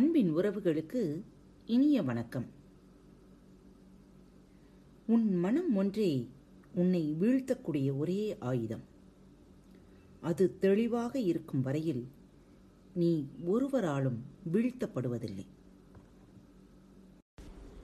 அன்பின் 0.00 0.36
உறவுகளுக்கு 0.36 1.22
இனிய 1.66 2.02
வணக்கம். 2.02 2.46
உன் 5.06 5.36
மனம் 5.36 5.76
ஒன்றே 5.76 6.28
உன்னை 6.74 7.16
வீழ்த்தக்கூடிய 7.20 7.98
ஒரே 7.98 8.36
ஆயுதம். 8.38 8.82
அது 10.20 10.58
தெளிவாக 10.58 11.18
இருக்கும் 11.18 11.62
வரையில் 11.62 12.08
நீ 12.94 13.28
ஒருவராலும் 13.44 14.24
வீழ்த்தப்படுவதில்லை. 14.52 15.46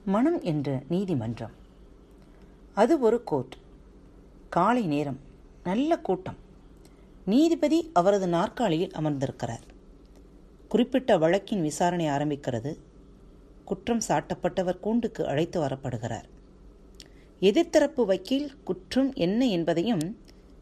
மனம் 0.05 0.41
என்ற 0.41 0.83
நீதிமன்றம். 0.89 1.51
அது 2.73 2.99
ஒரு 2.99 3.23
கோர்ட் 3.23 3.57
காலை 4.49 4.87
நேரம் 4.87 5.19
நல்ல 5.63 5.97
கூட்டம். 5.97 6.35
நீதிபதி 7.25 7.89
அவரது 7.93 8.27
நாற்காலியில் 8.27 8.91
அமர்ந்திருக்கிறார். 8.91 9.75
குறிப்பிட்ட 10.69 11.17
வழக்கின் 11.17 11.61
விசாரணை 11.61 12.05
ஆரம்பிக்கிறது. 12.05 12.75
குற்றம் 13.65 14.01
சாட்டப்பட்டவர் 14.07 14.79
கூண்டுக்கு 14.79 15.27
அழைத்து 15.27 15.61
வரப்படுகிறார். 15.61 16.23
எதிர்த்தரப்பு 17.41 18.05
வக்கீல் 18.05 18.63
குற்றம் 18.63 19.13
என்ன 19.13 19.45
என்பதையும் 19.47 20.17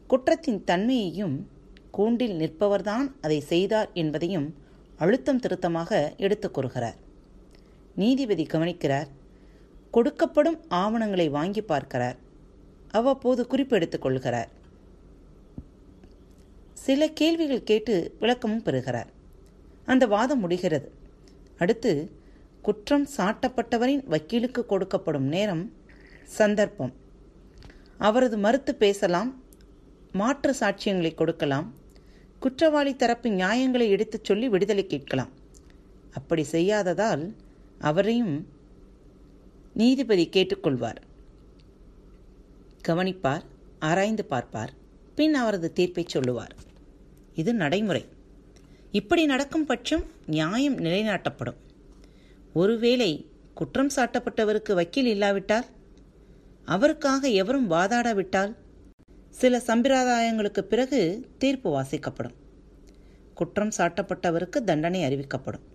குற்றத்தின் 0.06 0.64
தன்மையையும் 0.64 1.48
கூண்டில் 1.90 2.38
நிற்பவர்தான் 2.38 3.12
அதை 3.20 3.40
செய்தார் 3.40 3.90
என்பதையும் 3.94 4.54
அழுத்தம் 4.96 5.40
திருத்தமாக 5.40 6.14
எடுத்துக் 6.16 6.54
கூறுகிறார். 6.54 6.96
நீதிபதி 7.96 8.42
கவனிக்கிறார். 8.42 9.06
கொடுக்கப்படும் 9.92 10.60
ஆவணங்களை 10.68 11.28
வாங்கி 11.28 11.62
பார்க்கிறார். 11.62 12.16
அவ்வப்போது 12.90 13.46
குறிப்பெடுத்துக் 13.50 14.02
கொள்கிறார். 14.02 14.48
சில 16.72 17.08
கேள்விகள் 17.08 17.64
கேட்டு 17.64 18.16
விளக்கமும் 18.20 18.62
பெறுகிறார். 18.62 19.14
அந்த 19.86 20.06
வாதம் 20.06 20.40
முடிகிறது. 20.40 20.92
அடுத்து 21.58 21.92
குற்றம் 22.62 23.08
சாட்டப்பட்டவரின் 23.16 24.04
வக்கீலுக்கு 24.04 24.64
கொடுக்கப்படும் 24.68 25.30
நேரம் 25.34 25.72
சந்தர்ப்பம். 26.24 26.94
அவரது 27.98 28.38
மறுத்து 28.38 28.74
பேசலாம் 28.74 29.42
மாற்று 30.12 30.56
சாட்சியங்களை 30.60 31.14
கொடுக்கலாம் 31.14 31.74
குற்றவாளி 32.38 32.96
தரப்பு 32.96 33.28
நியாயங்களை 33.30 33.88
எடுத்துச் 33.88 34.24
சொல்லி 34.24 34.48
விடுதலை 34.48 34.86
கேட்கலாம். 34.86 35.32
அப்படி 36.12 36.46
செய்யாததால் 36.52 37.34
அவரையும் 37.78 38.48
நீதிபதி 39.72 40.28
கேட்டுக்கொள்வார். 40.32 41.00
கவனிப்பார் 42.80 43.42
ஆராய்ந்து 43.78 44.24
பார்ப்பார் 44.24 44.72
பின் 45.14 45.34
அவரது 45.34 45.72
தீர்ப்பை 45.72 46.04
சொல்லுவார். 46.08 46.54
இது 47.34 47.54
நடைமுறை. 47.54 48.04
இப்படி 48.98 49.22
நடக்கும் 49.26 49.66
பட்சம் 49.66 50.02
நியாயம் 50.26 50.76
நிலைநாட்டப்படும். 50.78 51.56
ஒருவேளை 52.52 53.08
குற்றம் 53.54 53.90
சாட்டப்பட்டவருக்கு 53.96 54.72
வக்கீல் 54.74 55.06
இல்லாவிட்டால்? 55.06 55.66
அவருக்காக 56.68 57.28
எவரும் 57.40 57.70
வாதாடாவிட்டால்? 57.70 58.52
சில 59.30 59.60
சம்பிரதாயங்களுக்கு 59.66 60.62
பிறகு 60.72 61.00
தீர்ப்பு 61.38 61.70
வாசிக்கப்படும். 61.76 62.36
குற்றம் 63.34 63.72
சாட்டப்பட்டவருக்கு 63.78 64.60
தண்டனை 64.64 65.00
அறிவிக்கப்படும். 65.02 65.66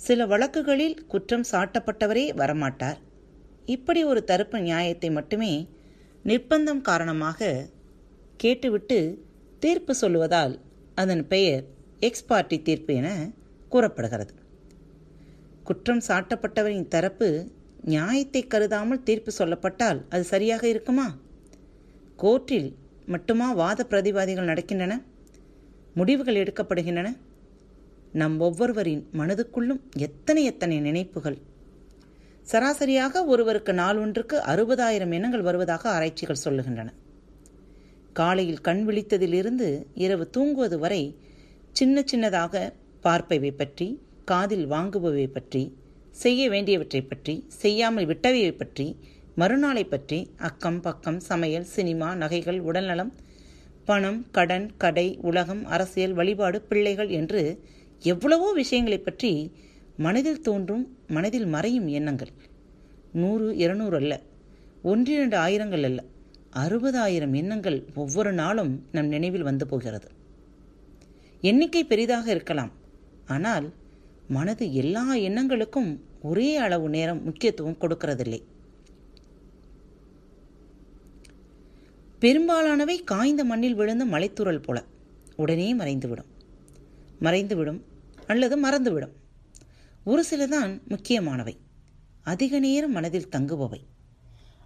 சில 0.00 0.26
வழக்குகளில் 0.26 0.96
குற்றம் 1.06 1.46
சாட்டப்பட்டவரே 1.52 2.26
வரமாட்டார். 2.42 2.98
இப்படி 3.66 4.00
ஒரு 4.04 4.22
தரப்பு 4.24 4.60
நியாயத்தை 4.60 5.10
மட்டுமே 5.10 5.52
நிர்பந்தம் 6.24 6.82
காரணமாக 6.90 7.66
கேட்டுவிட்டு 8.36 8.98
தீர்ப்பு 9.58 9.94
சொல்லுவதால் 10.00 10.54
அதன் 10.94 11.24
பெயர் 11.26 11.64
எக்ஸ் 12.06 12.26
பார்ட்டி 12.26 12.56
தீர்ப்பு 12.62 12.94
என 12.94 13.08
கூறப்படுகிறது. 13.68 14.32
குற்றம் 15.64 16.00
சாட்டப்பட்டவரின் 16.08 16.88
தரப்பு 16.88 17.28
நியாயத்தை 17.84 18.46
கருதாமல் 18.46 19.02
தீர்ப்பு 19.02 19.30
சொல்லப்பட்டால் 19.38 20.00
அது 20.08 20.24
சரியாக 20.24 20.68
இருக்குமா? 20.68 21.06
கோர்ட்டில் 22.18 22.68
மட்டுமா 23.06 23.52
வாத 23.52 23.86
பிரதிவாதிகள் 23.90 24.50
நடக்கின்றன? 24.52 24.92
முடிவுகள் 25.94 26.34
எடுக்கப்படுகின்றன? 26.34 27.16
நம் 28.12 28.40
ஒவ்வொருவரின் 28.40 29.04
மனதுக்குள்ளும் 29.12 29.82
எத்தனை 29.98 30.44
எத்தனை 30.44 30.80
நினைப்புகள்? 30.80 31.38
சராசரியாக 32.52 33.24
ஒருவருக்கு 33.24 33.74
நாள் 33.74 33.98
ஒன்றுக்கு 33.98 34.38
அறுபதாயிரம் 34.38 35.12
எண்ணங்கள் 35.12 35.42
வருவதாக 35.42 35.90
ஆராய்ச்சிகள் 35.90 36.44
சொல்லுகின்றன. 36.44 36.90
காலையில் 38.12 38.60
கண் 38.60 38.82
விழித்ததிலிருந்து 38.88 39.68
இரவு 39.94 40.30
தூங்குவது 40.30 40.78
வரை 40.78 41.02
சின்ன 41.74 42.02
சின்னதாக 42.10 42.54
பார்ப்பவை 43.04 43.50
பற்றி 43.52 43.86
காதில் 44.24 44.66
வாங்குபவை 44.66 45.26
பற்றி 45.26 45.62
செய்ய 46.12 46.40
வேண்டியவற்றை 46.50 47.00
பற்றி 47.02 47.34
செய்யாமல் 47.60 48.08
விட்டவையை 48.10 48.50
பற்றி 48.52 48.86
மறுநாளை 49.36 49.84
பற்றி 49.84 50.18
அக்கம் 50.48 50.80
பக்கம் 50.80 51.20
சமையல் 51.20 51.66
சினிமா 51.74 52.08
நகைகள் 52.14 52.60
உடல்நலம் 52.60 53.12
பணம் 53.84 54.20
கடன் 54.30 54.68
கடை 54.76 55.06
உலகம் 55.22 55.64
அரசியல் 55.66 56.16
வழிபாடு 56.20 56.58
பிள்ளைகள் 56.62 57.10
என்று 57.20 57.42
எவ்வளவோ 58.02 58.48
விஷயங்களை 58.52 58.98
பற்றி 59.00 59.32
மனதில் 59.96 60.40
தோன்றும் 60.40 60.84
மனதில் 61.08 61.48
மறையும் 61.48 61.88
எண்ணங்கள். 61.98 62.32
நூறு 63.12 63.48
இருநூறு 63.56 63.96
அல்ல 63.96 64.14
ஒன்றிரண்டு 64.82 65.36
ஆயிரங்கள் 65.36 65.86
அல்ல 65.88 66.00
அறுபதாயிரம் 66.62 67.34
எண்ணங்கள் 67.40 67.78
ஒவ்வொரு 67.94 68.32
நாளும் 68.32 68.72
நம் 68.92 69.12
நினைவில் 69.14 69.48
வந்து 69.50 69.66
போகிறது. 69.66 70.08
எண்ணிக்கை 71.42 71.84
பெரிதாக 71.84 72.30
இருக்கலாம். 72.30 72.70
ஆனால் 73.26 73.72
மனது 74.28 74.74
எல்லா 74.74 75.14
எண்ணங்களுக்கும் 75.14 76.00
ஒரே 76.22 76.56
அளவு 76.56 76.88
நேரம் 76.88 77.24
முக்கியத்துவம் 77.24 77.76
கொடுக்கிறதில்லை. 77.80 78.42
பெரும்பாலானவை 82.18 83.04
காய்ந்த 83.04 83.44
மண்ணில் 83.44 83.74
விழுந்த 83.74 84.06
மலைத்தூரல் 84.06 84.62
போல. 84.62 84.84
உடனே 85.36 85.74
மறைந்துவிடும். 85.74 86.30
மறைந்துவிடும் 87.20 87.80
அல்லது 88.26 88.56
மறந்துவிடும். 88.64 89.12
ஒரு 90.04 90.24
சிலதான் 90.30 90.80
முக்கியமானவை. 90.88 91.58
அதிக 92.22 92.58
நேரம் 92.58 92.92
மனதில் 92.92 93.28
தங்குபவை. 93.36 93.80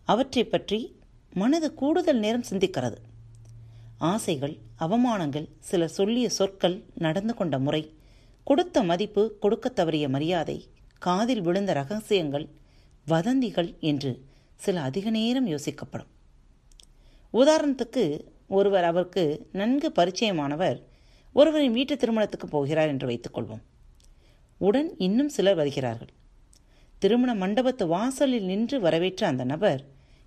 அவற்றை 0.04 0.44
பற்றி 0.44 0.96
மனது 1.32 1.74
கூடுதல் 1.74 2.18
நேரம் 2.18 2.44
சிந்திக்கிறது. 2.50 2.96
ஆசைகள் 3.98 4.58
அவமானங்கள் 4.78 5.48
சிலர் 5.58 5.88
சொல்லிய 5.88 6.28
சொற்கள் 6.28 6.84
நடந்து 6.94 7.34
கொண்ட 7.34 7.58
முறை. 7.58 7.94
கொடுத்த 8.44 8.82
மதிப்பு 8.82 9.38
கொடுக்க 9.38 9.72
தவறிய 9.74 10.08
மரியாதை 10.08 10.66
காதில் 10.98 11.40
விழுந்த 11.40 11.72
ரகசியங்கள் 11.72 12.48
வதந்திகள் 13.06 13.74
என்று 13.80 14.24
சில 14.54 14.80
அதிக 14.80 15.10
நேரம் 15.10 15.46
யோசிக்கப்படும். 15.46 16.06
உதாரணத்துக்கு 17.32 18.24
ஒருவர் 18.48 18.84
அவருக்கு 18.84 19.48
நன்கு 19.52 19.92
பரிச்சயமானவர் 19.96 20.82
ஒருவரின் 21.32 21.72
வீட்டு 21.72 21.96
திருமணத்துக்கு 21.96 22.48
போகிறார் 22.48 22.88
என்று 22.88 23.08
வைத்துக்கொள்வோம். 23.08 23.62
உடன் 24.58 24.96
இன்னும் 24.96 25.28
சிலர் 25.28 25.54
வருகிறார்கள். 25.54 26.08
திருமண 26.98 27.46
மண்டபத்து 27.46 27.86
வாசலில் 27.86 28.44
நின்று 28.44 28.80
வரவேற்ற 28.80 29.26
அந்த 29.26 29.44
நபர் 29.44 29.84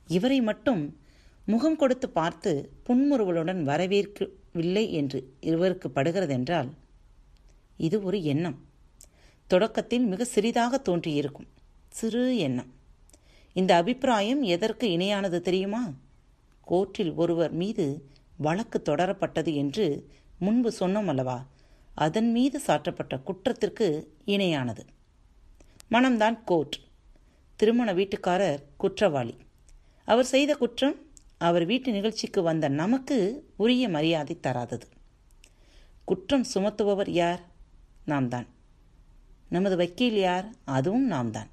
இவரை 0.08 0.42
மட்டும் 0.42 1.00
முகம் 1.50 1.76
கொடுத்து 1.76 2.10
பார்த்து 2.10 2.72
புன்முறுவலுடன் 2.86 3.62
வரவேற்கவில்லை 3.64 4.92
என்று 4.92 5.34
இருவருக்கு 5.42 5.88
படுகிறதென்றால் 5.96 6.70
இது 7.78 8.04
ஒரு 8.04 8.24
எண்ணம். 8.24 8.66
தொடக்கத்தில் 9.48 10.06
மிக 10.06 10.26
சிறிதாக 10.26 10.78
தோன்றியிருக்கும். 10.78 11.48
சிறு 11.90 12.38
எண்ணம். 12.38 12.74
இந்த 13.54 13.76
அபிப்பிராயம் 13.76 14.42
எதற்கு 14.42 14.88
இணையானது 14.88 15.40
தெரியுமா? 15.40 15.92
கோர்ட்டில் 16.68 17.16
ஒருவர் 17.16 17.52
மீது 17.52 18.10
வழக்கு 18.38 18.82
தொடரப்பட்டது 18.86 19.54
என்று 19.54 20.08
முன்பு 20.40 20.74
சொன்னோம் 20.80 21.06
அல்லவா 21.06 21.48
அதன் 21.96 22.32
மீது 22.32 22.62
சாற்றப்பட்ட 22.68 23.24
குற்றத்திற்கு 23.24 24.18
இணையானது. 24.26 24.86
மனம்தான் 25.92 26.40
கோர்ட். 26.46 26.80
திருமண 27.56 27.94
வீட்டுக்காரர் 27.94 28.64
குற்றவாளி. 28.78 29.38
அவர் 30.06 30.26
செய்த 30.26 30.56
குற்றம் 30.56 31.09
அவர் 31.40 31.66
வீட்டு 31.66 31.92
நிகழ்ச்சிக்கு 31.92 32.42
வந்த 32.42 32.68
நமக்கு 32.68 33.48
உரிய 33.56 33.90
மரியாதை 33.90 34.40
தராதது. 34.40 34.88
குற்றம் 36.04 36.46
சுமத்துபவர் 36.54 37.10
யார்? 37.10 37.42
நாம் 38.06 38.28
தான் 38.28 38.48
நமது 39.50 39.76
வக்கீல் 39.76 40.20
யார்? 40.20 40.54
அதுவும் 40.66 41.06
நாம் 41.06 41.32
தான் 41.32 41.50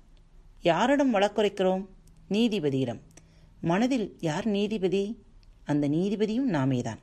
யாரிடம் 0.63 1.15
வழக்குரைக்கிறோம் 1.15 1.87
நீதிபதியிடம். 2.31 3.01
மனதில் 3.61 4.17
யார் 4.21 4.47
நீதிபதி? 4.47 5.23
அந்த 5.65 5.89
நீதிபதியும் 5.89 6.53
நாமே 6.57 6.81
தான் 6.81 6.99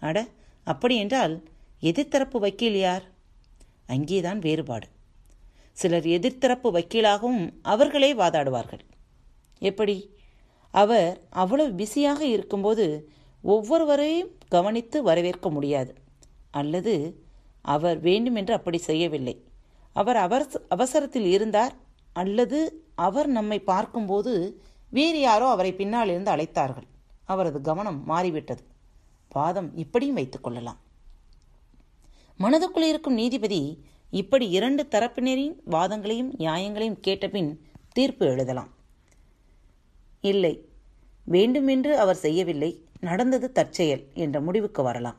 அட 0.00 0.28
அப்படி 0.64 0.96
என்றால் 0.96 1.34
எதிர்த்தரப்பு 1.82 2.38
வக்கீல் 2.38 2.78
யார்? 2.78 3.04
அங்கேதான் 3.86 4.38
வேறுபாடு. 4.38 4.88
சிலர் 5.72 6.04
எதிர்த்தரப்பு 6.04 6.70
வக்கீலாகவும் 6.78 7.52
அவர்களே 7.62 8.14
வாதாடுவார்கள். 8.14 8.84
எப்படி? 9.58 9.96
அவர் 10.70 11.20
அவ்வளவு 11.30 11.72
பிஸியாக 11.72 12.24
இருக்கும்போது 12.24 13.10
ஒவ்வொருவரையும் 13.42 14.28
கவனித்து 14.48 15.02
வரவேற்க 15.02 15.50
முடியாது. 15.50 15.94
அல்லது 16.50 17.24
அவர் 17.62 18.00
வேண்டுமென்று 18.00 18.54
அப்படி 18.54 18.78
செய்யவில்லை. 18.78 19.44
அவர் 19.92 20.16
அவசரத்தில் 20.68 21.24
இருந்தார். 21.24 21.74
அல்லது 22.12 22.84
அவர் 22.94 23.26
நம்மை 23.26 23.58
பார்க்கும்போது 23.58 24.60
வேறு 24.90 25.20
யாரோ 25.20 25.48
அவரை 25.48 25.72
பின்னால் 25.72 26.08
இருந்து 26.08 26.30
அழைத்தார்கள். 26.30 26.88
அவரது 27.24 27.60
கவனம் 27.60 28.04
மாறிவிட்டது. 28.04 28.62
வாதம் 29.30 29.76
இப்படியும் 29.76 30.14
வைத்துக் 30.14 30.42
கொள்ளலாம். 30.42 30.78
மனதுக்குள் 32.38 32.88
இருக்கும் 32.88 33.14
நீதிபதி 33.14 33.84
இப்படி 34.10 34.48
இரண்டு 34.48 34.86
தரப்பினரின் 34.90 35.54
வாதங்களையும் 35.70 36.30
நியாயங்களையும் 36.38 37.00
கேட்டபின் 37.06 37.56
தீர்ப்பு 37.92 38.26
எழுதலாம். 38.26 38.78
இல்லை. 40.20 40.68
வேண்டுமென்று 41.26 41.98
அவர் 41.98 42.16
செய்யவில்லை. 42.16 42.70
நடந்தது 43.00 43.52
தற்செயல் 43.52 44.02
என்ற 44.14 44.40
முடிவுக்கு 44.40 44.82
வரலாம். 44.82 45.18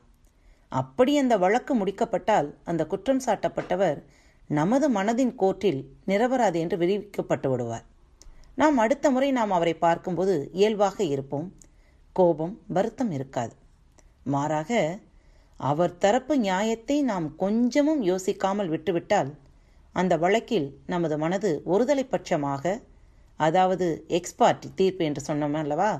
அப்படி 0.71 1.17
அந்த 1.17 1.37
வழக்கு 1.37 1.75
முடிக்கப்பட்டால் 1.75 2.53
அந்த 2.63 2.85
குற்றம் 2.85 3.21
சாட்டப்பட்டவர் 3.25 3.99
நமது 4.47 4.89
மனதின் 4.89 5.33
கோர்ட்டில் 5.35 5.85
நிரபராது 6.07 6.59
என்று 6.59 6.77
விரிவிக்கப்பட்டு 6.77 7.49
விடுவார். 7.49 7.85
நாம் 8.55 8.77
அடுத்த 8.77 9.11
முறை 9.11 9.31
நாம் 9.31 9.51
அவரை 9.51 9.73
பார்க்கும்போது 9.73 10.49
இயல்பாக 10.53 11.03
இருப்போம். 11.03 11.47
கோபம் 12.13 12.61
வருத்தம் 12.67 13.11
இருக்காது. 13.11 13.53
மாறாக 14.23 14.99
அவர் 15.59 15.97
தரப்பு 15.97 16.37
நியாயத்தை 16.37 17.01
நாம் 17.01 17.35
கொஞ்சமும் 17.35 18.01
யோசிக்காமல் 18.03 18.67
விட்டுவிட்டால் 18.67 19.31
அந்த 19.95 20.17
வழக்கில் 20.17 20.79
நமது 20.85 21.17
மனது 21.17 21.61
ஒருதலை 21.65 22.05
பட்சமாக 22.09 22.81
அதாவது 23.47 23.87
எக்ஸ்பார்ட் 24.09 24.65
தீர்ப்பு 24.75 25.03
என்று 25.05 25.21
சொன்னோம் 25.27 25.57
அல்லவா? 25.61 25.91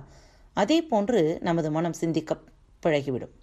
அதே 0.57 0.77
போன்று 0.83 1.19
நமது 1.41 1.69
மனம் 1.71 1.93
சிந்திக்க 1.93 2.38
பழகிவிடும். 2.83 3.33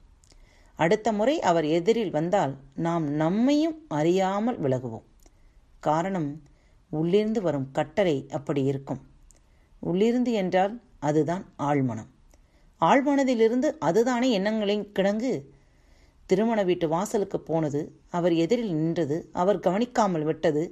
அடுத்த 0.79 1.09
முறை 1.13 1.35
அவர் 1.41 1.67
எதிரில் 1.69 2.11
வந்தால் 2.11 2.53
நாம் 2.79 3.07
நம்மையும் 3.15 3.77
அறியாமல் 3.89 4.59
விலகுவோம். 4.61 5.07
காரணம் 5.81 6.31
உள்ளிருந்து 6.93 7.41
வரும் 7.43 7.69
கட்டளை 7.73 8.17
அப்படி 8.31 8.63
இருக்கும். 8.65 9.01
உள்ளிருந்து 9.83 10.33
என்றால் 10.33 10.75
அதுதான் 11.01 11.45
ஆழ்மனம். 11.59 12.11
ஆழ்மனதிலிருந்து 12.81 13.69
அதுதானே 13.79 14.29
எண்ணங்களின் 14.31 14.85
கிடங்கு? 14.93 15.33
திருமண 16.31 16.61
வீட்டு 16.63 16.87
வாசலுக்கு 16.89 17.39
போனது 17.41 17.81
அவர் 18.09 18.35
எதிரில் 18.35 18.75
நின்றது 18.75 19.17
அவர் 19.33 19.61
கவனிக்காமல் 19.61 20.23
விட்டது 20.23 20.63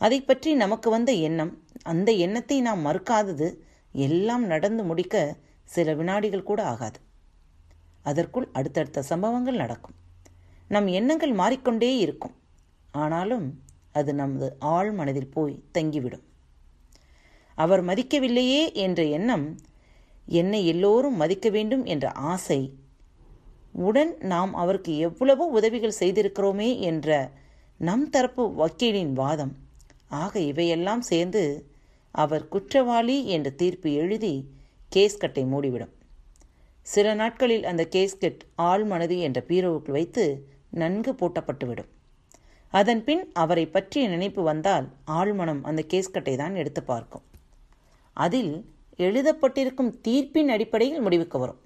அதை 0.00 0.18
பற்றி 0.20 0.50
நமக்கு 0.54 0.88
வந்த 0.90 1.10
எண்ணம் 1.28 1.52
அந்த 1.82 2.12
எண்ணத்தை 2.12 2.60
நாம் 2.60 2.86
மறுக்காதது 2.86 3.58
எல்லாம் 3.92 4.46
நடந்து 4.46 4.84
முடிக்க 4.84 5.36
சில 5.64 5.94
வினாடிகள் 5.94 6.42
கூட 6.42 6.64
ஆகாது. 6.64 7.00
அதற்குள் 8.02 8.48
அடுத்தடுத்த 8.52 9.02
சம்பவங்கள் 9.02 9.54
நடக்கும். 9.54 9.94
நம் 10.68 10.86
எண்ணங்கள் 10.86 11.32
மாறிக்கொண்டே 11.32 11.96
இருக்கும். 11.96 12.34
ஆனாலும் 12.90 13.62
அது 13.92 14.14
நமது 14.14 14.56
ஆழ் 14.58 14.92
மனதில் 14.92 15.28
போய் 15.28 15.62
தங்கிவிடும். 15.78 16.22
அவர் 17.54 17.84
மதிக்கவில்லையே 17.84 18.72
என்ற 18.72 19.04
எண்ணம் 19.04 19.56
என்னை 20.26 20.66
எல்லோரும் 20.66 21.16
மதிக்க 21.16 21.48
வேண்டும் 21.48 21.84
என்ற 21.84 22.10
ஆசை 22.10 22.78
உடன் 23.72 24.16
நாம் 24.18 24.54
அவருக்கு 24.54 24.96
எவ்வளவோ 24.96 25.44
உதவிகள் 25.44 25.98
செய்திருக்கிறோமே 26.00 26.78
என்ற 26.78 27.30
நம் 27.78 28.10
தரப்பு 28.10 28.54
வக்கீலின் 28.54 29.12
வாதம். 29.12 29.56
ஆக 30.08 30.40
இவையெல்லாம் 30.40 31.00
சேர்ந்து 31.00 31.69
அவர் 32.10 32.48
குற்றவாளி 32.48 33.26
என்ற 33.26 33.50
தீர்ப்பு 33.50 33.92
எழுதி 33.92 34.50
கேஸ்கட்டை 34.96 35.44
மூடிவிடும். 35.46 35.92
சில 36.82 37.14
நாட்களில் 37.14 37.64
அந்த 37.64 37.88
கேஸ்கெட் 37.90 38.40
ஆழ்மனது 38.58 39.18
என்ற 39.20 39.44
பீரோவுக்குள் 39.48 39.90
வைத்து 39.90 40.48
நன்கு 40.70 41.12
பூட்டப்பட்டுவிடும். 41.12 41.88
அதன் 42.68 43.04
பின் 43.04 43.32
அவரை 43.32 43.66
பற்றிய 43.66 44.08
நினைப்பு 44.08 44.42
வந்தால் 44.42 44.92
ஆழ்மனம் 45.06 45.60
அந்த 45.62 45.84
கேஸ்கட்டை 45.88 46.36
தான் 46.36 46.54
எடுத்து 46.54 46.82
பார்க்கும். 46.82 47.22
அதில் 48.12 48.70
எழுதப்பட்டிருக்கும் 48.96 49.94
தீர்ப்பின் 50.08 50.48
அடிப்படையில் 50.48 51.00
முடிவுக்கு 51.00 51.38
வரும். 51.38 51.60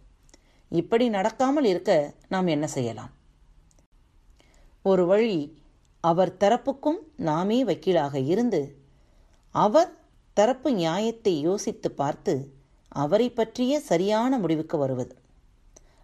இப்படி 0.69 1.11
நடக்காமல் 1.11 1.65
இருக்க 1.65 2.15
நாம் 2.29 2.47
என்ன 2.47 2.67
செய்யலாம்? 2.67 3.13
ஒரு 4.83 5.07
வழி 5.07 5.63
அவர் 6.01 6.37
தரப்புக்கும் 6.41 6.99
நாமே 7.17 7.65
வக்கீலாக 7.65 8.15
இருந்து 8.27 8.79
அவர் 9.51 9.91
தரப்பு 10.35 10.73
நியாயத்தை 10.73 11.41
யோசித்து 11.41 11.91
பார்த்து 11.91 12.53
அவரை 12.89 13.31
பற்றிய 13.31 13.81
சரியான 13.81 14.39
முடிவுக்கு 14.39 14.79
வருவது. 14.79 15.17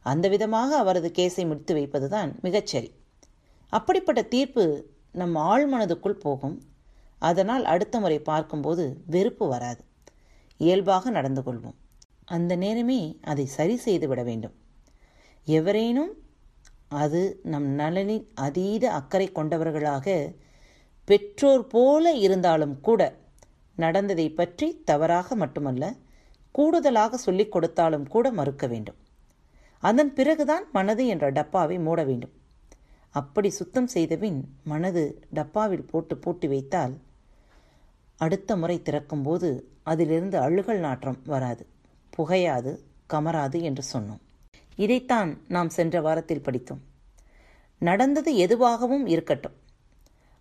அந்த 0.03 0.29
விதமாக 0.29 0.77
அவரது 0.77 1.12
கேஸை 1.19 1.47
முடித்து 1.47 1.75
வைப்பதுதான் 1.75 2.31
மிகச்சரி. 2.43 2.91
அப்படிப்பட்ட 3.69 4.23
தீர்ப்பு 4.23 4.93
நம் 5.12 5.37
ஆழ்மனதுக்குள் 5.37 6.23
போகும். 6.23 6.62
அதனால் 7.19 7.65
அடுத்த 7.65 8.00
முறை 8.00 8.19
பார்க்கும்போது 8.19 9.03
வெறுப்பு 9.06 9.49
வராது. 9.49 9.85
இயல்பாக 10.56 11.11
நடந்து 11.11 11.43
கொள்வோம். 11.43 11.79
அந்த 12.25 12.56
நேரமே 12.56 13.19
அதை 13.23 13.47
சரி 13.47 13.76
செய்து 13.76 14.09
விட 14.09 14.23
வேண்டும். 14.23 14.55
எவரேனும் 15.44 16.12
அது 16.88 17.41
நம் 17.43 17.69
நலனில் 17.79 18.31
அதீத 18.35 18.91
அக்கறை 18.91 19.33
கொண்டவர்களாக 19.33 20.35
பெற்றோர் 21.05 21.67
போல 21.67 22.12
இருந்தாலும் 22.12 22.81
கூட 22.81 23.19
நடந்ததை 23.85 24.27
பற்றி 24.31 24.69
தவறாக 24.85 25.35
மட்டுமல்ல 25.35 25.85
கூடுதலாக 26.55 27.17
சொல்லிக் 27.17 27.53
கொடுத்தாலும் 27.53 28.06
கூட 28.09 28.27
மறுக்க 28.32 28.67
வேண்டும். 28.67 28.99
அதன் 29.82 30.12
பிறகுதான் 30.15 30.65
மனது 30.73 31.05
என்ற 31.06 31.27
டப்பாவை 31.31 31.77
மூட 31.79 32.00
வேண்டும். 32.05 32.35
அப்படி 33.15 33.49
சுத்தம் 33.50 33.87
செய்தபின் 33.87 34.41
மனது 34.65 35.05
டப்பாவில் 35.35 35.88
போட்டு 35.91 36.15
பூட்டி 36.17 36.49
வைத்தால் 36.49 36.94
அடுத்த 38.17 38.56
முறை 38.56 38.77
திறக்கும்போது 38.85 39.49
அதிலிருந்து 39.83 40.37
அழுகல் 40.38 40.79
நாற்றம் 40.79 41.21
வராது 41.25 41.65
புகையாது 42.17 42.73
கமராது 43.12 43.59
என்று 43.69 43.85
சொன்னோம். 43.93 44.23
இதைத்தான் 44.76 45.31
நாம் 45.49 45.71
சென்ற 45.71 45.97
வாரத்தில் 46.00 46.43
படித்தோம். 46.43 46.83
நடந்தது 47.83 48.31
எதுவாகவும் 48.37 49.06
இருக்கட்டும். 49.06 49.56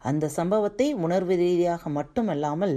அந்த 0.02 0.26
சம்பவத்தை 0.30 0.88
உணர்வு 1.06 1.36
ரீதியாக 1.36 1.90
மட்டுமல்லாமல் 1.90 2.76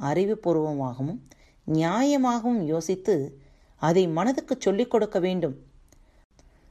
அறிவுபூர்வமாகவும் 0.00 1.20
நியாயமாகவும் 1.66 2.60
யோசித்து 2.64 3.40
அதை 3.76 4.08
மனதுக்கு 4.08 4.56
சொல்லிக் 4.58 4.90
கொடுக்க 4.90 5.18
வேண்டும். 5.18 5.56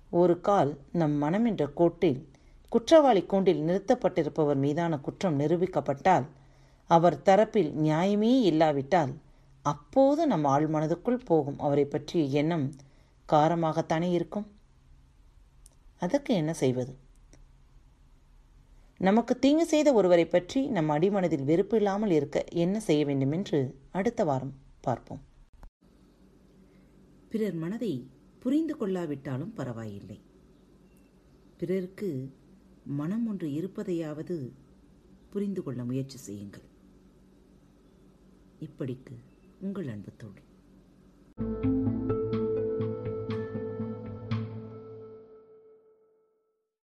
ஒரு 0.10 0.42
கால் 0.42 0.80
நம் 0.92 1.12
மனம் 1.12 1.46
என்ற 1.46 1.68
கோட்டில் 1.68 2.34
குற்றவாளி 2.70 3.24
கூண்டில் 3.24 3.62
நிறுத்தப்பட்டிருப்பவர் 3.62 4.56
மீதான 4.56 4.98
குற்றம் 4.98 5.40
நிரூபிக்கப்பட்டால் 5.40 6.26
அவர் 6.88 7.22
தரப்பில் 7.22 7.72
நியாயமே 7.78 8.40
இல்லாவிட்டால் 8.42 9.14
அப்போது 9.62 10.28
நம் 10.28 10.46
ஆழ்மனதுக்குள் 10.46 11.26
போகும் 11.26 11.60
அவரை 11.60 11.86
பற்றிய 11.86 12.26
எண்ணம் 12.26 12.74
காரமாகத்தானே 13.30 14.12
இருக்கும்? 14.12 14.48
அதற்கு 16.00 16.34
என்ன 16.34 16.54
செய்வது? 16.54 16.98
நமக்கு 19.00 19.40
தீங்கு 19.40 19.66
செய்த 19.66 19.94
ஒருவரை 19.94 20.26
பற்றி 20.26 20.68
நம் 20.68 20.90
அடிமனதில் 20.90 21.44
வெறுப்பு 21.44 21.78
இல்லாமல் 21.78 22.12
இருக்க 22.12 22.44
என்ன 22.44 22.80
செய்ய 22.80 23.06
வேண்டும் 23.06 23.32
என்று 23.32 23.60
அடுத்த 23.92 24.24
வாரம் 24.24 24.54
பார்ப்போம். 24.82 25.22
பிறர் 27.30 27.54
மனதை 27.54 28.08
புரிந்து 28.40 28.76
கொள்ளாவிட்டாலும் 28.78 29.54
பரவாயில்லை. 29.56 30.20
பிறருக்கு 31.58 32.32
மனம் 32.84 33.28
ஒன்று 33.28 33.50
இருப்பதையாவது 33.50 34.52
புரிந்து 35.30 35.64
கொள்ள 35.64 35.84
முயற்சி 35.84 36.18
செய்யுங்கள். 36.18 36.66
இப்படிக்கு 38.60 39.16
உங்கள் 39.62 39.88
அன்பு 39.88 40.12
தோழி. 40.18 40.44